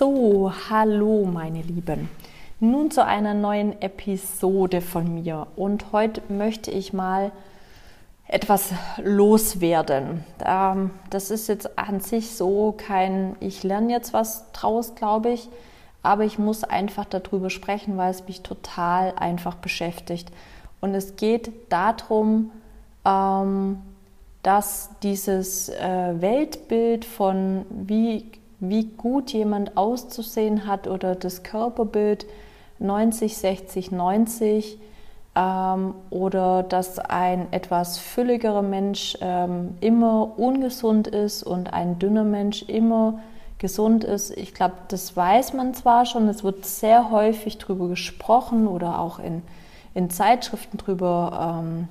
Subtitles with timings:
[0.00, 2.08] So, hallo meine Lieben.
[2.58, 5.46] Nun zu einer neuen Episode von mir.
[5.56, 7.32] Und heute möchte ich mal
[8.26, 10.24] etwas loswerden.
[10.42, 15.50] Ähm, das ist jetzt an sich so kein, ich lerne jetzt was draus, glaube ich,
[16.02, 20.32] aber ich muss einfach darüber sprechen, weil es mich total einfach beschäftigt.
[20.80, 22.52] Und es geht darum,
[23.04, 23.82] ähm,
[24.42, 32.26] dass dieses äh, Weltbild von wie, wie gut jemand auszusehen hat oder das Körperbild
[32.78, 34.78] 90, 60, 90
[35.34, 42.62] ähm, oder dass ein etwas fülligerer Mensch ähm, immer ungesund ist und ein dünner Mensch
[42.62, 43.20] immer
[43.58, 44.30] gesund ist.
[44.36, 49.18] Ich glaube, das weiß man zwar schon, es wird sehr häufig darüber gesprochen oder auch
[49.18, 49.42] in,
[49.94, 51.88] in Zeitschriften darüber, ähm,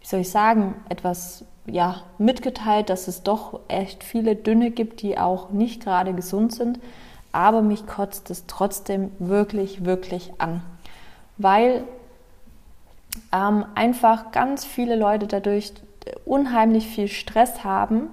[0.00, 5.18] wie soll ich sagen, etwas ja, mitgeteilt, dass es doch echt viele Dünne gibt, die
[5.18, 6.80] auch nicht gerade gesund sind.
[7.32, 10.62] Aber mich kotzt es trotzdem wirklich, wirklich an.
[11.36, 11.84] Weil
[13.32, 15.72] ähm, einfach ganz viele Leute dadurch
[16.24, 18.08] unheimlich viel Stress haben,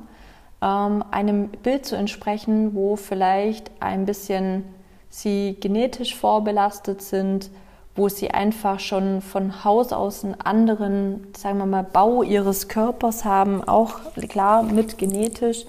[0.62, 4.66] ähm, einem Bild zu entsprechen, wo vielleicht ein bisschen
[5.10, 7.50] sie genetisch vorbelastet sind,
[7.96, 13.24] wo sie einfach schon von Haus aus einen anderen, sagen wir mal, Bau ihres Körpers
[13.24, 15.66] haben, auch klar mit genetisch.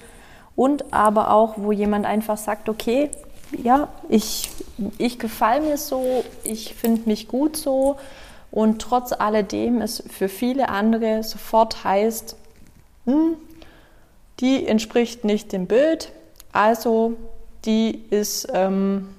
[0.55, 3.11] Und aber auch, wo jemand einfach sagt, okay,
[3.63, 4.49] ja, ich,
[4.97, 7.97] ich gefalle mir so, ich finde mich gut so.
[8.51, 12.35] Und trotz alledem es für viele andere sofort heißt,
[13.05, 13.35] hm,
[14.39, 16.11] die entspricht nicht dem Bild,
[16.51, 17.13] also
[17.65, 19.09] die ist ähm,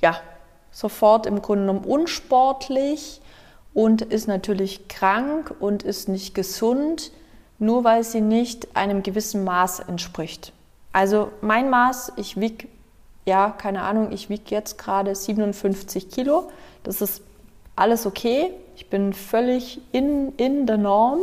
[0.00, 0.20] ja
[0.76, 3.22] sofort im Grunde genommen unsportlich
[3.72, 7.12] und ist natürlich krank und ist nicht gesund,
[7.58, 10.52] nur weil sie nicht einem gewissen Maß entspricht.
[10.92, 12.68] Also mein Maß, ich wiege,
[13.24, 16.50] ja, keine Ahnung, ich wiege jetzt gerade 57 Kilo.
[16.82, 17.22] Das ist
[17.74, 18.50] alles okay.
[18.76, 21.20] Ich bin völlig in, in der Norm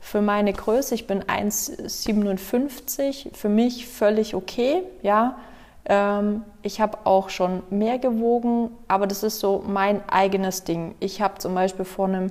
[0.00, 0.94] für meine Größe.
[0.94, 5.38] Ich bin 1,57, für mich völlig okay, ja.
[5.86, 10.94] Ähm, ich habe auch schon mehr gewogen, aber das ist so mein eigenes Ding.
[11.00, 12.30] Ich habe zum Beispiel vor einem,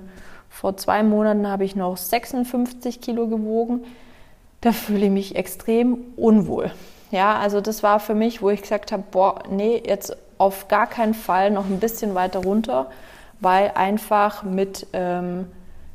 [0.49, 3.83] vor zwei Monaten habe ich noch 56 Kilo gewogen.
[4.61, 6.71] Da fühle ich mich extrem unwohl.
[7.11, 10.87] Ja, also das war für mich, wo ich gesagt habe, boah, nee, jetzt auf gar
[10.87, 12.89] keinen Fall noch ein bisschen weiter runter
[13.39, 15.47] weil einfach mit ähm,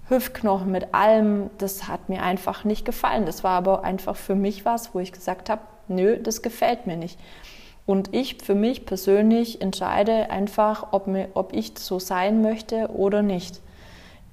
[0.09, 3.27] Hüftknochen, mit allem, das hat mir einfach nicht gefallen.
[3.27, 6.97] Das war aber einfach für mich was, wo ich gesagt habe, nö, das gefällt mir
[6.97, 7.19] nicht.
[7.87, 13.23] Und ich für mich persönlich entscheide einfach, ob, mir, ob ich so sein möchte oder
[13.23, 13.61] nicht.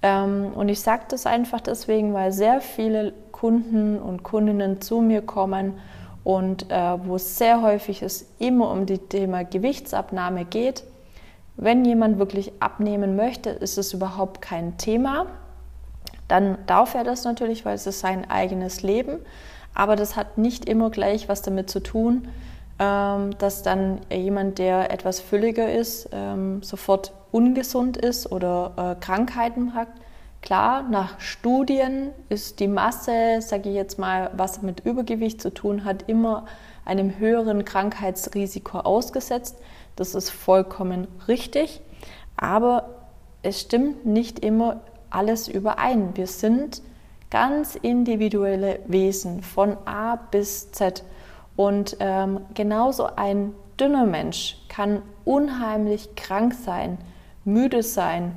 [0.03, 5.22] Ähm, und ich sage das einfach deswegen, weil sehr viele Kunden und Kundinnen zu mir
[5.22, 5.79] kommen
[6.23, 10.84] und äh, wo es sehr häufig es immer um das Thema Gewichtsabnahme geht
[11.57, 15.25] wenn jemand wirklich abnehmen möchte, ist es überhaupt kein Thema.
[16.28, 19.19] Dann darf er das natürlich, weil es ist sein eigenes Leben.
[19.78, 22.28] Aber das hat nicht immer gleich was damit zu tun,
[22.80, 29.76] ähm, dass dann jemand, der etwas fülliger ist, ähm, sofort ungesund ist oder äh, Krankheiten
[29.76, 29.90] hat.
[30.42, 35.86] Klar, nach Studien ist die Masse, sage ich jetzt mal, was mit Übergewicht zu tun
[35.86, 36.46] hat, immer
[36.84, 39.58] einem höheren Krankheitsrisiko ausgesetzt.
[39.96, 41.82] Das ist vollkommen richtig,
[42.36, 42.96] aber
[43.44, 46.18] es stimmt nicht immer alles überein.
[46.18, 46.82] Wir sind
[47.30, 51.04] ganz individuelle Wesen von A bis Z.
[51.56, 56.98] Und ähm, genauso ein dünner Mensch kann unheimlich krank sein,
[57.44, 58.34] müde sein,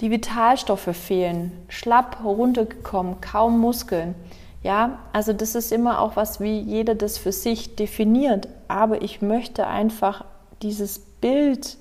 [0.00, 4.14] die Vitalstoffe fehlen, schlapp runtergekommen, kaum Muskeln.
[4.62, 8.48] Ja, also das ist immer auch was, wie jeder das für sich definiert.
[8.68, 10.24] Aber ich möchte einfach
[10.62, 11.76] dieses Bild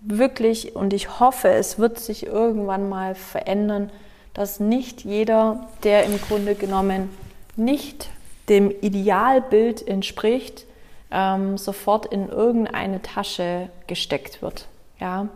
[0.00, 3.90] wirklich, und ich hoffe, es wird sich irgendwann mal verändern,
[4.38, 7.10] dass nicht jeder, der im Grunde genommen
[7.56, 8.08] nicht
[8.48, 10.64] dem Idealbild entspricht,
[11.10, 14.68] ähm, sofort in irgendeine Tasche gesteckt wird.
[15.00, 15.28] Ja?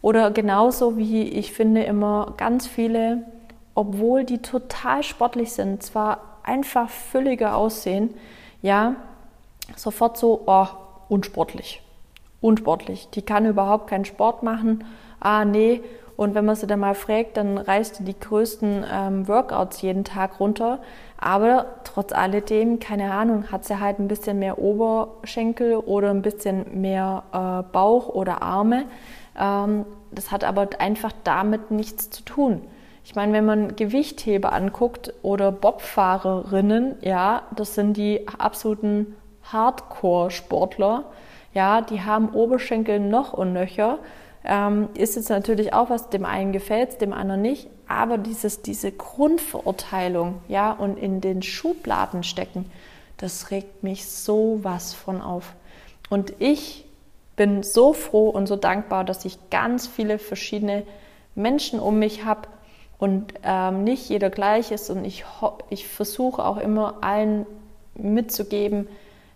[0.00, 3.24] Oder genauso wie ich finde immer ganz viele
[3.78, 8.12] obwohl die total sportlich sind, zwar einfach fülliger aussehen,
[8.60, 8.96] ja,
[9.76, 10.66] sofort so, oh,
[11.08, 11.80] unsportlich.
[12.40, 13.08] Unsportlich.
[13.14, 14.84] Die kann überhaupt keinen Sport machen.
[15.20, 15.80] Ah, nee.
[16.18, 20.02] Und wenn man sie dann mal fragt, dann reißt die die größten ähm, Workouts jeden
[20.02, 20.80] Tag runter.
[21.16, 26.80] Aber trotz alledem, keine Ahnung, hat sie halt ein bisschen mehr Oberschenkel oder ein bisschen
[26.80, 28.86] mehr äh, Bauch oder Arme.
[29.38, 32.62] Ähm, das hat aber einfach damit nichts zu tun.
[33.04, 39.14] Ich meine, wenn man Gewichtheber anguckt oder Bobfahrerinnen, ja, das sind die absoluten
[39.44, 41.04] Hardcore-Sportler,
[41.54, 44.00] ja, die haben Oberschenkel noch und nöcher.
[44.50, 48.90] Ähm, ist jetzt natürlich auch was, dem einen gefällt dem anderen nicht, aber dieses, diese
[48.90, 52.64] Grundverurteilung, ja, und in den Schubladen stecken,
[53.18, 55.52] das regt mich so was von auf.
[56.08, 56.86] Und ich
[57.36, 60.84] bin so froh und so dankbar, dass ich ganz viele verschiedene
[61.34, 62.48] Menschen um mich habe
[62.98, 64.88] und ähm, nicht jeder gleich ist.
[64.90, 65.24] Und ich,
[65.68, 67.46] ich versuche auch immer allen
[67.94, 68.88] mitzugeben,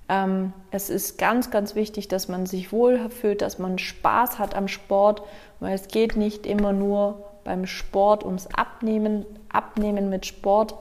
[0.09, 4.69] ähm, es ist ganz, ganz wichtig, dass man sich wohlfühlt, dass man Spaß hat am
[4.69, 5.23] Sport,
[5.61, 10.75] weil es geht nicht immer nur beim Sport ums Abnehmen, Abnehmen mit Sport.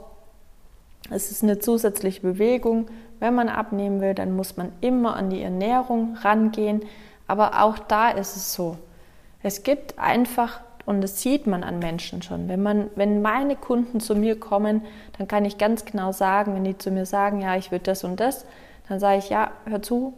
[1.10, 2.88] Es ist eine zusätzliche Bewegung.
[3.20, 6.82] Wenn man abnehmen will, dann muss man immer an die Ernährung rangehen.
[7.28, 8.78] Aber auch da ist es so.
[9.44, 14.00] Es gibt einfach, und das sieht man an Menschen schon, wenn, man, wenn meine Kunden
[14.00, 14.82] zu mir kommen,
[15.18, 18.04] dann kann ich ganz genau sagen, wenn die zu mir sagen, ja, ich will das
[18.04, 18.46] und das,
[18.88, 20.14] dann sage ich, ja, hör zu,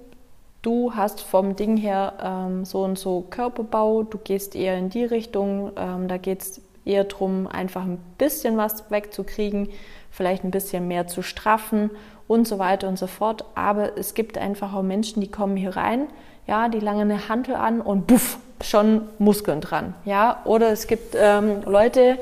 [0.61, 5.05] du hast vom Ding her ähm, so und so Körperbau, du gehst eher in die
[5.05, 9.69] Richtung, ähm, da geht es eher darum, einfach ein bisschen was wegzukriegen,
[10.09, 11.91] vielleicht ein bisschen mehr zu straffen
[12.27, 13.45] und so weiter und so fort.
[13.55, 16.07] Aber es gibt einfach auch Menschen, die kommen hier rein,
[16.47, 20.41] ja, die langen eine Hantel an und buff, schon Muskeln dran, ja.
[20.45, 22.17] Oder es gibt ähm, Leute,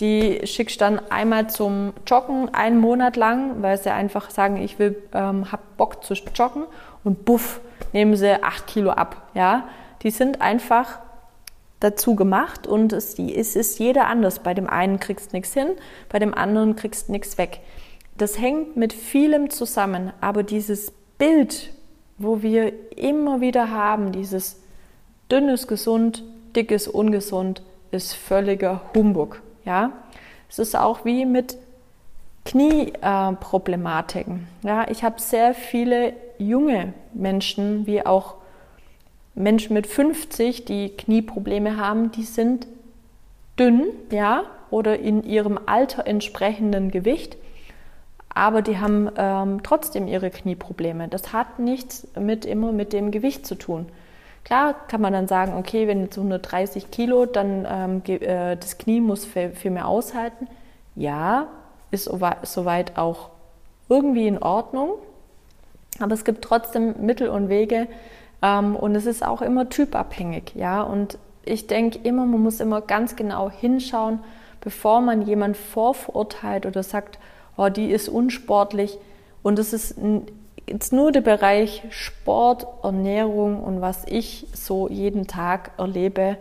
[0.00, 5.02] die schickst dann einmal zum Joggen einen Monat lang, weil sie einfach sagen, ich will,
[5.14, 6.64] ähm, hab Bock zu joggen
[7.02, 7.60] und buff,
[7.92, 9.68] nehmen sie acht Kilo ab, ja.
[10.02, 10.98] Die sind einfach
[11.80, 14.40] dazu gemacht und es, es ist jeder anders.
[14.40, 15.68] Bei dem einen kriegst du nichts hin,
[16.08, 17.60] bei dem anderen kriegst du nichts weg.
[18.18, 21.72] Das hängt mit vielem zusammen, aber dieses Bild,
[22.18, 24.62] wo wir immer wieder haben, dieses
[25.30, 26.22] dünnes gesund,
[26.54, 29.42] dickes ungesund, ist völliger Humbug.
[29.66, 29.92] Ja,
[30.48, 31.58] es ist auch wie mit
[32.46, 34.48] Knieproblematiken.
[34.64, 38.36] Äh, ja, ich habe sehr viele junge Menschen, wie auch
[39.34, 42.66] Menschen mit 50, die Knieprobleme haben, die sind
[43.58, 47.36] dünn, ja, oder in ihrem Alter entsprechenden Gewicht
[48.36, 51.08] aber die haben ähm, trotzdem ihre Knieprobleme.
[51.08, 53.86] Das hat nichts mit immer mit dem Gewicht zu tun.
[54.46, 59.00] Klar kann man dann sagen, okay, wenn jetzt 130 Kilo, dann ähm, äh, das Knie
[59.00, 60.46] muss viel, viel mehr aushalten.
[60.94, 61.48] Ja,
[61.90, 63.30] ist soweit auch
[63.88, 64.90] irgendwie in Ordnung.
[65.98, 67.88] Aber es gibt trotzdem Mittel und Wege
[68.40, 70.52] ähm, und es ist auch immer typabhängig.
[70.54, 74.20] Ja, und ich denke immer, man muss immer ganz genau hinschauen,
[74.60, 77.18] bevor man jemand vorverurteilt oder sagt,
[77.56, 78.96] oh, die ist unsportlich.
[79.42, 79.96] Und es ist
[80.66, 86.36] jetzt nur der Bereich Sport, Ernährung und was ich so jeden Tag erlebe.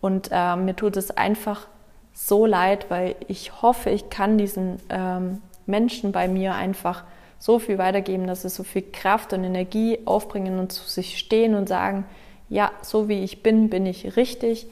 [0.00, 1.66] Und äh, mir tut es einfach
[2.12, 7.04] so leid, weil ich hoffe, ich kann diesen ähm, Menschen bei mir einfach
[7.38, 11.54] so viel weitergeben, dass sie so viel Kraft und Energie aufbringen und zu sich stehen
[11.54, 12.04] und sagen,
[12.48, 14.66] ja, so wie ich bin, bin ich richtig.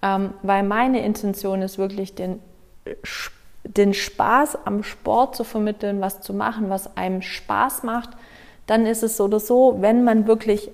[0.00, 2.40] Ähm, weil meine Intention ist wirklich, den
[3.02, 3.34] Sport
[3.64, 8.10] den Spaß am Sport zu vermitteln, was zu machen, was einem Spaß macht,
[8.66, 10.70] dann ist es so oder so, wenn man wirklich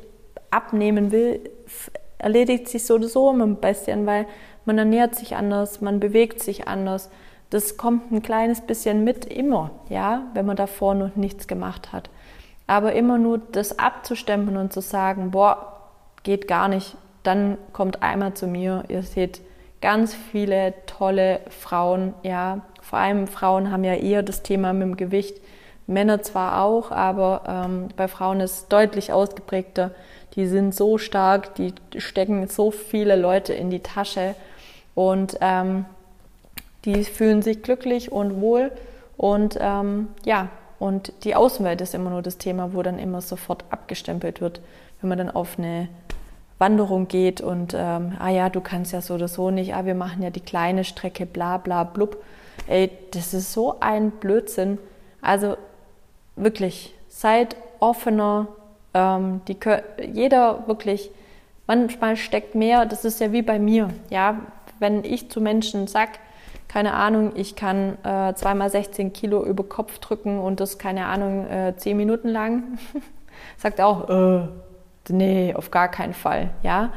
[0.50, 1.40] abnehmen will,
[2.18, 4.26] erledigt sich so oder so immer ein bisschen, weil
[4.64, 7.10] man ernährt sich anders, man bewegt sich anders.
[7.48, 12.10] Das kommt ein kleines bisschen mit immer, ja, wenn man davor noch nichts gemacht hat.
[12.66, 15.80] Aber immer nur das abzustempeln und zu sagen, boah,
[16.22, 18.84] geht gar nicht, dann kommt einmal zu mir.
[18.88, 19.40] Ihr seht
[19.80, 24.96] ganz viele tolle Frauen, ja, vor allem Frauen haben ja eher das Thema mit dem
[24.96, 25.40] Gewicht.
[25.90, 29.90] Männer zwar auch, aber ähm, bei Frauen ist es deutlich ausgeprägter.
[30.36, 34.34] Die sind so stark, die stecken so viele Leute in die Tasche
[34.94, 35.84] und ähm,
[36.84, 38.70] die fühlen sich glücklich und wohl.
[39.16, 43.64] Und ähm, ja, und die Außenwelt ist immer nur das Thema, wo dann immer sofort
[43.70, 44.60] abgestempelt wird,
[45.00, 45.88] wenn man dann auf eine
[46.58, 49.94] Wanderung geht und ähm, ah ja, du kannst ja so oder so nicht, ah, wir
[49.94, 52.22] machen ja die kleine Strecke, bla bla blub.
[52.66, 54.78] Ey, das ist so ein Blödsinn.
[55.22, 55.56] Also
[56.42, 58.48] wirklich, seid offener.
[58.92, 59.56] Ähm, die,
[60.12, 61.10] jeder wirklich,
[61.66, 63.90] manchmal steckt mehr, das ist ja wie bei mir.
[64.10, 64.40] Ja,
[64.78, 66.18] wenn ich zu Menschen sag,
[66.66, 71.46] keine Ahnung, ich kann äh, zweimal 16 Kilo über Kopf drücken und das, keine Ahnung,
[71.48, 72.78] äh, 10 Minuten lang,
[73.56, 74.48] sagt auch, äh,
[75.08, 76.50] nee, auf gar keinen Fall.
[76.62, 76.92] Ja,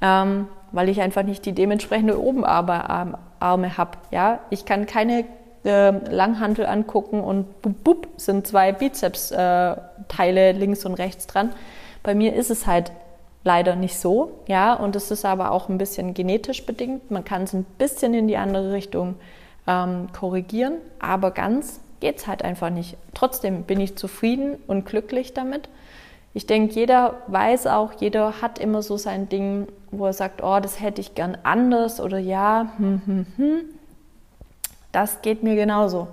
[0.00, 3.98] ähm, weil ich einfach nicht die dementsprechende Obenarme habe.
[4.10, 5.24] Ja, ich kann keine
[5.68, 11.52] äh, Langhantel angucken und bup, bup, sind zwei Bizeps-Teile äh, links und rechts dran.
[12.02, 12.92] Bei mir ist es halt
[13.44, 17.10] leider nicht so, ja, und es ist aber auch ein bisschen genetisch bedingt.
[17.10, 19.14] Man kann es ein bisschen in die andere Richtung
[19.66, 22.96] ähm, korrigieren, aber ganz geht es halt einfach nicht.
[23.14, 25.68] Trotzdem bin ich zufrieden und glücklich damit.
[26.34, 30.60] ich denke, jeder weiß auch, jeder hat immer so sein Ding, wo er sagt, oh,
[30.60, 33.60] das hätte ich gern anders oder ja, hm, hm, hm.
[34.92, 36.08] Das geht mir genauso.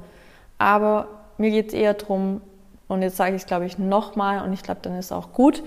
[0.57, 2.41] Aber mir geht es eher darum,
[2.87, 5.63] und jetzt sage ich es, glaube ich, nochmal, und ich glaube, dann ist auch gut,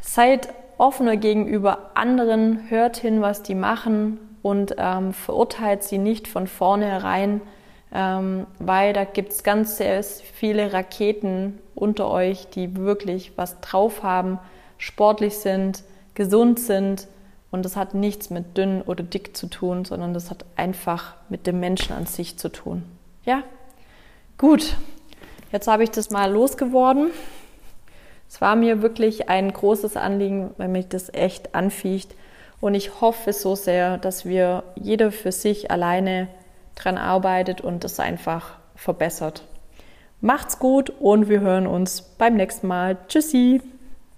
[0.00, 6.46] seid offener gegenüber anderen, hört hin, was die machen und ähm, verurteilt sie nicht von
[6.46, 7.40] vornherein,
[7.92, 14.02] ähm, weil da gibt es ganz sehr viele Raketen unter euch, die wirklich was drauf
[14.02, 14.38] haben,
[14.78, 17.08] sportlich sind, gesund sind
[17.54, 21.46] und das hat nichts mit dünn oder dick zu tun, sondern das hat einfach mit
[21.46, 22.82] dem Menschen an sich zu tun.
[23.24, 23.44] Ja,
[24.38, 24.76] gut.
[25.52, 27.12] Jetzt habe ich das mal losgeworden.
[28.28, 32.16] Es war mir wirklich ein großes Anliegen, weil mich das echt anficht.
[32.60, 36.26] Und ich hoffe so sehr, dass wir jeder für sich alleine
[36.74, 39.44] dran arbeitet und das einfach verbessert.
[40.20, 42.96] Macht's gut und wir hören uns beim nächsten Mal.
[43.06, 43.62] Tschüssi!